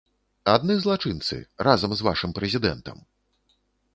[0.53, 2.97] Адны злачынцы, разам з вашым прэзідэнтам!